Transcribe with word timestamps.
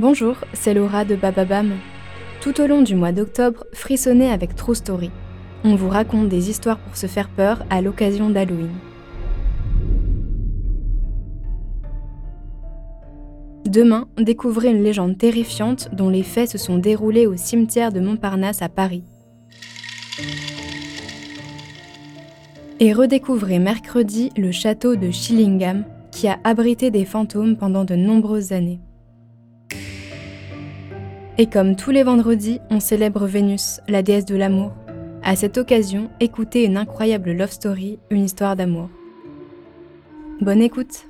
Bonjour, 0.00 0.36
c'est 0.54 0.72
Laura 0.72 1.04
de 1.04 1.14
Bababam. 1.14 1.72
Tout 2.40 2.58
au 2.62 2.66
long 2.66 2.80
du 2.80 2.94
mois 2.94 3.12
d'octobre, 3.12 3.66
frissonnez 3.74 4.30
avec 4.30 4.56
True 4.56 4.74
Story. 4.74 5.10
On 5.62 5.74
vous 5.74 5.90
raconte 5.90 6.30
des 6.30 6.48
histoires 6.48 6.78
pour 6.78 6.96
se 6.96 7.06
faire 7.06 7.28
peur 7.28 7.66
à 7.68 7.82
l'occasion 7.82 8.30
d'Halloween. 8.30 8.70
Demain, 13.66 14.08
découvrez 14.16 14.70
une 14.70 14.82
légende 14.82 15.18
terrifiante 15.18 15.90
dont 15.92 16.08
les 16.08 16.22
faits 16.22 16.48
se 16.48 16.56
sont 16.56 16.78
déroulés 16.78 17.26
au 17.26 17.36
cimetière 17.36 17.92
de 17.92 18.00
Montparnasse 18.00 18.62
à 18.62 18.70
Paris. 18.70 19.04
Et 22.78 22.94
redécouvrez 22.94 23.58
mercredi 23.58 24.30
le 24.34 24.50
château 24.50 24.96
de 24.96 25.10
Chillingham 25.10 25.84
qui 26.10 26.26
a 26.26 26.38
abrité 26.42 26.90
des 26.90 27.04
fantômes 27.04 27.58
pendant 27.58 27.84
de 27.84 27.96
nombreuses 27.96 28.52
années. 28.52 28.80
Et 31.40 31.46
comme 31.46 31.74
tous 31.74 31.90
les 31.90 32.02
vendredis, 32.02 32.60
on 32.68 32.80
célèbre 32.80 33.24
Vénus, 33.24 33.80
la 33.88 34.02
déesse 34.02 34.26
de 34.26 34.36
l'amour. 34.36 34.72
À 35.22 35.36
cette 35.36 35.56
occasion, 35.56 36.10
écoutez 36.20 36.66
une 36.66 36.76
incroyable 36.76 37.32
love 37.32 37.50
story, 37.50 37.98
une 38.10 38.26
histoire 38.26 38.56
d'amour. 38.56 38.90
Bonne 40.42 40.60
écoute 40.60 41.09